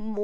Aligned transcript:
Moin. 0.00 0.22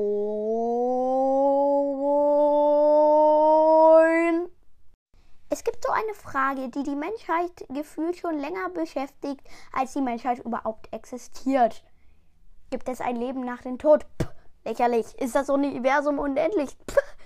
Es 5.50 5.64
gibt 5.64 5.84
so 5.84 5.92
eine 5.92 6.14
Frage, 6.14 6.71
die 6.71 6.83
die 6.83 6.96
Menschheit 6.96 7.67
gefühlt 7.68 8.16
schon 8.16 8.38
länger 8.38 8.70
beschäftigt, 8.70 9.46
als 9.74 9.92
die 9.92 10.00
Menschheit 10.00 10.38
überhaupt 10.38 10.90
existiert. 10.94 11.84
Gibt 12.70 12.88
es 12.88 13.02
ein 13.02 13.16
Leben 13.16 13.44
nach 13.44 13.60
dem 13.60 13.76
Tod? 13.76 14.06
Pff, 14.18 14.32
lächerlich. 14.64 15.14
Ist 15.21 15.35
das 15.35 15.51
Universum 15.51 16.19
unendlich? 16.21 16.71
Pff. 16.91 17.17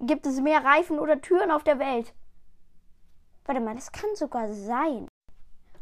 Gibt 0.00 0.24
es 0.24 0.40
mehr 0.40 0.64
Reifen 0.64 0.98
oder 0.98 1.20
Türen 1.20 1.50
auf 1.50 1.64
der 1.64 1.78
Welt? 1.78 2.14
Warte 3.44 3.60
mal, 3.60 3.74
das 3.74 3.92
kann 3.92 4.16
sogar 4.16 4.50
sein. 4.54 5.06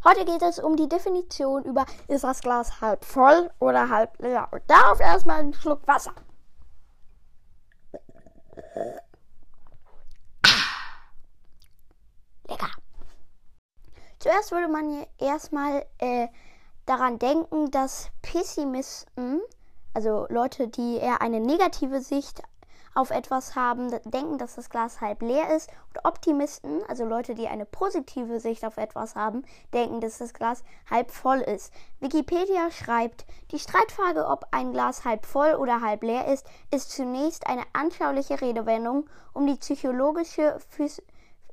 Heute 0.09 0.25
geht 0.25 0.43
es 0.43 0.61
um 0.61 0.77
die 0.77 0.89
Definition 0.89 1.65
über, 1.65 1.85
ist 2.07 2.23
das 2.23 2.41
Glas 2.41 2.81
halb 2.81 3.05
voll 3.05 3.51
oder 3.59 3.89
halb 3.89 4.17
leer? 4.23 4.47
Und 4.53 4.63
darauf 4.69 5.01
erstmal 5.01 5.41
einen 5.41 5.53
Schluck 5.53 5.85
Wasser. 5.89 6.15
Lecker. 12.47 12.71
Zuerst 14.21 14.53
würde 14.53 14.69
man 14.69 14.89
hier 14.89 15.09
erstmal 15.19 15.85
äh, 15.99 16.29
daran 16.85 17.19
denken, 17.19 17.73
dass 17.73 18.11
Pessimisten, 18.23 19.41
also 19.93 20.29
Leute, 20.29 20.69
die 20.69 20.99
eher 20.99 21.21
eine 21.21 21.41
negative 21.41 22.01
Sicht 22.01 22.43
auf 22.97 23.11
etwas 23.11 23.55
haben, 23.55 23.91
denken, 24.05 24.39
dass 24.39 24.55
das 24.55 24.71
Glas 24.71 25.01
halb 25.01 25.21
leer 25.21 25.55
ist. 25.55 25.71
Und 25.89 26.05
Optimisten, 26.05 26.83
also 26.89 27.05
Leute, 27.05 27.35
die 27.35 27.47
eine 27.47 27.67
positive 27.67 28.41
Sicht 28.41 28.65
auf 28.65 28.79
etwas 28.79 29.15
haben, 29.15 29.43
denken, 29.75 30.01
dass 30.01 30.19
das 30.19 30.33
Glas 30.33 30.65
halb 30.91 31.11
voll 31.11 31.41
ist. 31.41 31.73
Wikipedia 32.01 32.71
schreibt, 32.71 33.27
die 33.51 33.59
Streitfrage, 33.59 34.27
ob 34.27 34.47
ein 34.51 34.73
Glas 34.73 35.05
halb 35.05 35.27
voll 35.27 35.55
oder 35.55 35.83
halb 35.83 36.03
leer 36.03 36.27
ist, 36.33 36.47
ist 36.71 36.91
zunächst 36.91 37.47
eine 37.47 37.65
anschauliche 37.75 38.41
Redewendung, 38.41 39.09
um 39.35 39.47
die 39.47 39.57
psychologische 39.57 40.59
Phys 40.71 41.03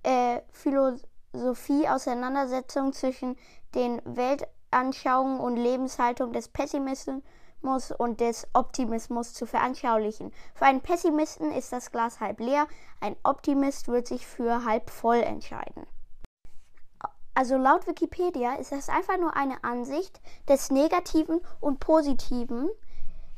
äh, 0.03 0.39
Philosophie 0.52 1.89
Auseinandersetzung 1.89 2.94
zwischen 2.94 3.38
den 3.75 4.02
Weltanschauungen 4.05 5.39
und 5.39 5.57
Lebenshaltung 5.57 6.31
des 6.31 6.47
Pessimisten 6.47 7.22
und 7.92 8.19
des 8.19 8.47
Optimismus 8.53 9.33
zu 9.33 9.45
veranschaulichen. 9.45 10.31
Für 10.53 10.66
einen 10.66 10.81
Pessimisten 10.81 11.52
ist 11.52 11.72
das 11.72 11.92
Glas 11.92 12.19
halb 12.19 12.39
leer, 12.39 12.67
ein 13.00 13.16
Optimist 13.23 13.88
wird 13.88 14.08
sich 14.08 14.28
für 14.28 14.66
halb 14.66 14.89
voll 14.89 15.22
entscheiden. 15.22 15.86
Also 17.36 17.58
laut 17.58 17.88
Wikipedia 17.88 18.56
ist 18.56 18.72
das 18.72 18.89
einfach 18.89 19.17
nur 19.17 19.36
eine 19.36 19.64
Ansicht 19.64 20.22
des 20.47 20.69
Negativen 20.69 21.41
und 21.59 21.80
Positiven 21.80 22.69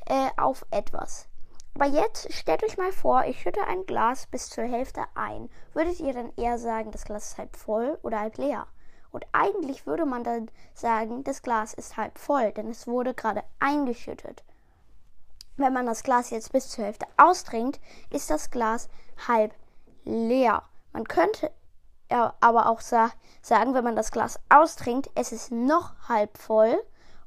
äh, 0.06 0.30
auf 0.38 0.66
etwas. 0.70 1.28
Aber 1.76 1.86
jetzt 1.86 2.32
stellt 2.34 2.64
euch 2.64 2.78
mal 2.78 2.92
vor, 2.92 3.26
ich 3.26 3.42
schütte 3.42 3.66
ein 3.68 3.86
Glas 3.86 4.28
bis 4.28 4.50
zur 4.50 4.64
Hälfte 4.64 5.04
ein. 5.14 5.50
Würdet 5.74 6.00
ihr 6.00 6.14
dann 6.14 6.32
eher 6.38 6.58
sagen, 6.58 6.92
das 6.92 7.06
Glas 7.06 7.32
ist 7.32 7.38
halb 7.38 7.56
voll 7.56 7.98
oder 8.02 8.20
halb 8.20 8.38
leer? 8.38 8.68
Und 9.16 9.26
eigentlich 9.32 9.88
würde 9.88 10.06
man 10.06 10.26
dann 10.26 10.52
sagen, 10.74 11.24
das 11.24 11.42
Glas 11.42 11.74
ist 11.74 11.96
halb 11.96 12.20
voll, 12.20 12.52
denn 12.52 12.70
es 12.70 12.86
wurde 12.86 13.14
gerade 13.14 13.46
eingeschüttet. 13.60 14.44
Wenn 15.56 15.72
man 15.72 15.86
das 15.86 16.04
Glas 16.04 16.32
jetzt 16.32 16.52
bis 16.52 16.68
zur 16.68 16.84
Hälfte 16.84 17.06
austrinkt, 17.16 17.80
ist 18.10 18.30
das 18.30 18.52
Glas 18.52 18.90
halb 19.26 19.54
leer. 20.04 20.64
Man 20.92 21.06
könnte 21.06 21.50
aber 22.10 22.68
auch 22.68 22.82
sagen, 22.82 23.14
wenn 23.74 23.86
man 23.86 23.96
das 23.96 24.12
Glas 24.12 24.38
austrinkt, 24.50 25.10
es 25.16 25.32
ist 25.32 25.50
noch 25.50 25.94
halb 26.10 26.38
voll. 26.38 26.78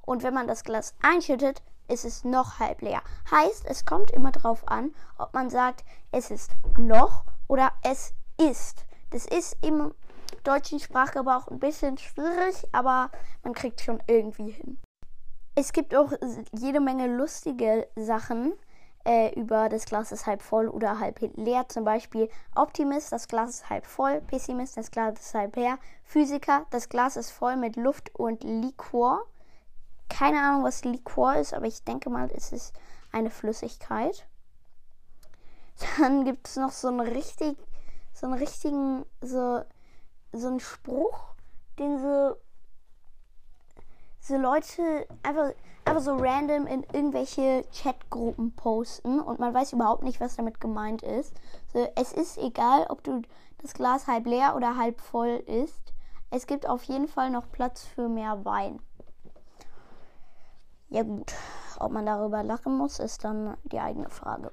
Und 0.03 0.23
wenn 0.23 0.35
man 0.35 0.47
das 0.47 0.65
Glas 0.65 0.95
einschüttet, 1.01 1.63
ist 1.89 2.05
es 2.05 2.23
noch 2.23 2.59
halb 2.59 2.83
leer. 2.83 3.01
Heißt, 3.31 3.65
es 3.65 3.87
kommt 3.87 4.11
immer 4.11 4.33
darauf 4.33 4.69
an, 4.69 4.95
ob 5.17 5.33
man 5.33 5.49
sagt, 5.49 5.87
es 6.13 6.31
ist 6.31 6.51
noch 6.77 7.25
oder 7.47 7.73
es 7.83 8.13
ist. 8.37 8.85
Das 9.09 9.25
ist 9.25 9.57
im 9.63 9.95
deutschen 10.49 10.81
Sprachgebrauch 10.81 11.49
ein 11.49 11.59
bisschen 11.59 11.99
schwierig, 11.99 12.67
aber 12.73 13.11
man 13.45 13.53
kriegt 13.53 13.81
schon 13.83 14.03
irgendwie 14.07 14.51
hin. 14.51 14.79
Es 15.55 15.73
gibt 15.73 15.95
auch 15.95 16.13
jede 16.53 16.81
Menge 16.81 17.07
lustige 17.07 17.87
Sachen 17.97 18.55
äh, 19.05 19.33
über 19.41 19.69
das 19.69 19.87
Glas 19.87 20.13
ist 20.13 20.27
halb 20.27 20.43
voll 20.43 20.69
oder 20.69 21.01
halb 21.01 21.21
leer. 21.37 21.69
Zum 21.69 21.85
Beispiel 21.85 22.29
Optimist, 22.55 23.13
das 23.13 23.27
Glas 23.29 23.51
ist 23.51 23.71
halb 23.71 23.87
voll. 23.87 24.21
Pessimist, 24.21 24.77
das 24.77 24.91
Glas 24.91 25.19
ist 25.19 25.35
halb 25.35 25.57
leer. 25.57 25.79
Physiker, 26.05 26.67
das 26.71 26.89
Glas 26.89 27.17
ist 27.17 27.31
voll 27.31 27.57
mit 27.57 27.77
Luft 27.77 28.15
und 28.15 28.45
Liquor. 28.45 29.25
Keine 30.09 30.41
Ahnung, 30.41 30.65
was 30.65 30.85
Liquor 30.85 31.37
ist, 31.37 31.55
aber 31.55 31.67
ich 31.67 31.85
denke 31.85 32.11
mal, 32.11 32.31
es 32.35 32.53
ist 32.53 32.75
eine 33.13 33.31
Flüssigkeit. 33.31 34.27
Dann 35.99 36.25
gibt 36.25 36.49
es 36.49 36.57
noch 36.57 36.73
so 36.73 36.89
einen 36.89 37.01
richtig, 37.01 37.57
so 38.13 38.27
einen 38.27 38.35
richtigen, 38.35 39.05
so 39.21 39.63
so 40.33 40.49
ein 40.49 40.61
Spruch, 40.61 41.35
den 41.79 41.99
so, 41.99 42.37
so 44.21 44.37
Leute 44.37 45.07
einfach, 45.23 45.53
einfach 45.85 46.03
so 46.03 46.17
random 46.17 46.67
in 46.67 46.83
irgendwelche 46.93 47.65
Chatgruppen 47.73 48.55
posten 48.55 49.21
und 49.21 49.39
man 49.39 49.55
weiß 49.55 49.73
überhaupt 49.73 50.03
nicht, 50.03 50.21
was 50.21 50.37
damit 50.37 50.61
gemeint 50.61 51.03
ist. 51.03 51.35
So, 51.73 51.89
es 51.97 52.13
ist 52.13 52.39
egal, 52.39 52.87
ob 52.89 53.03
du 53.05 53.23
das 53.63 53.75
Glas 53.75 54.07
halb 54.07 54.27
leer 54.27 54.55
oder 54.57 54.77
halb 54.77 55.01
voll 55.01 55.43
ist. 55.47 55.93
Es 56.31 56.47
gibt 56.47 56.69
auf 56.69 56.83
jeden 56.85 57.09
Fall 57.09 57.31
noch 57.31 57.51
Platz 57.51 57.85
für 57.85 58.09
mehr 58.09 58.45
Wein. 58.45 58.81
Ja 60.91 61.03
gut, 61.03 61.35
ob 61.79 61.93
man 61.93 62.07
darüber 62.07 62.43
lachen 62.43 62.77
muss, 62.77 62.99
ist 62.99 63.25
dann 63.25 63.57
die 63.65 63.81
eigene 63.81 64.09
Frage. 64.09 64.53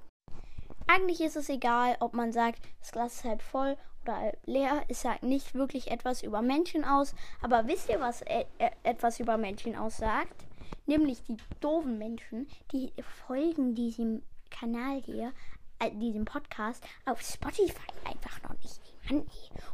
Eigentlich 0.88 1.22
ist 1.22 1.36
es 1.36 1.50
egal, 1.50 1.98
ob 2.00 2.14
man 2.14 2.32
sagt, 2.32 2.60
das 2.80 2.92
Glas 2.92 3.16
ist 3.16 3.24
halb 3.24 3.42
voll 3.42 3.78
oder 4.04 4.18
halb 4.18 4.38
leer. 4.46 4.84
Es 4.88 5.02
sagt 5.02 5.24
nicht 5.24 5.56
wirklich 5.56 5.90
etwas 5.92 6.22
über 6.22 6.42
Menschen 6.42 6.84
aus. 6.84 7.16
Aber 7.42 7.68
wisst 7.68 7.90
ihr, 7.90 8.00
was 8.00 8.22
e 8.22 8.46
e 8.60 8.70
etwas 8.84 9.20
über 9.20 9.38
Menschen 9.38 9.76
aussagt? 9.76 10.46
Nämlich 10.86 11.24
die 11.24 11.38
doofen 11.60 11.98
Menschen, 11.98 12.48
die 12.72 12.94
folgen 13.26 13.74
diesem 13.74 14.22
Kanal 14.52 15.02
hier, 15.02 15.32
äh, 15.80 15.90
diesem 15.92 16.26
Podcast, 16.26 16.84
auf 17.06 17.22
Spotify 17.22 17.92
einfach 18.06 18.42
noch 18.44 18.56
nicht. 18.62 18.80
Mann, 19.10 19.26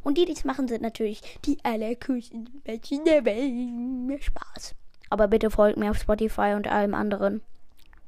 Und 0.04 0.18
die, 0.18 0.26
die 0.26 0.34
es 0.34 0.46
machen, 0.46 0.68
sind 0.68 0.82
natürlich 0.82 1.22
die 1.46 1.58
allercoolsten 1.64 2.62
Menschen 2.66 3.06
der 3.06 3.26
Welt. 3.26 4.24
Spaß. 4.24 4.76
Aber 5.10 5.28
bitte 5.28 5.50
folgt 5.50 5.78
mir 5.78 5.92
auf 5.92 5.98
Spotify 5.98 6.54
und 6.56 6.68
allem 6.68 6.94
anderen. 6.94 7.42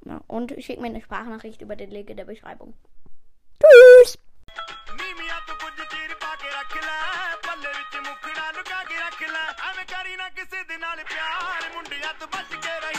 Ja, 0.04 0.20
und 0.26 0.54
schickt 0.58 0.80
mir 0.80 0.88
eine 0.88 1.00
Sprachnachricht 1.00 1.60
über 1.60 1.76
den 1.76 1.90
Link 1.90 2.10
in 2.10 2.16
der 2.16 2.24
Beschreibung. 2.24 2.74
Tschüss! 3.60 4.18
ਕਿਸੇ 10.34 10.62
ਦੇ 10.64 10.76
ਨਾਲ 10.78 11.04
ਪਿਆਰ 11.04 11.68
ਮੁੰਡਿਆਂ 11.74 12.12
ਤੋਂ 12.14 12.28
ਬਚ 12.28 12.54
ਕੇ 12.54 12.80
ਰਹੀ 12.80 12.91